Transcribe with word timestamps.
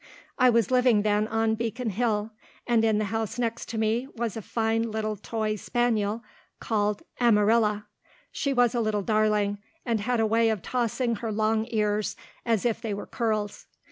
I 0.39 0.49
was 0.49 0.71
living 0.71 1.03
then 1.03 1.27
on 1.27 1.53
Beacon 1.53 1.91
Hill, 1.91 2.31
and 2.65 2.83
in 2.83 2.97
the 2.97 3.05
house 3.13 3.37
next 3.37 3.69
to 3.69 3.77
me 3.77 4.07
was 4.15 4.35
a 4.35 4.41
fine 4.41 4.89
little 4.89 5.15
toy 5.15 5.57
spaniel 5.57 6.23
called 6.59 7.03
Amarilla. 7.19 7.85
She 8.31 8.51
was 8.51 8.73
a 8.73 8.79
little 8.81 9.03
darling, 9.03 9.59
and 9.85 9.99
had 10.01 10.19
a 10.19 10.25
way 10.25 10.49
of 10.49 10.63
tossing 10.63 11.17
her 11.17 11.31
long 11.31 11.67
ears 11.69 12.15
as 12.47 12.65
if 12.65 12.81
they 12.81 12.95
were 12.95 13.05
curls. 13.05 13.67